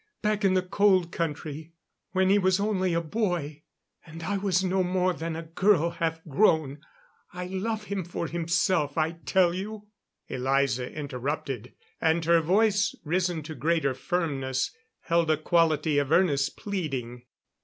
[0.23, 1.73] Back in the Cold Country.
[2.09, 3.61] When he was only a boy
[4.03, 6.81] and I was no more than a girl half grown.
[7.33, 9.89] I love him for himself, I tell you"
[10.27, 17.27] Elza interrupted; and her voice risen to greater firmness, held a quality of earnest pleading.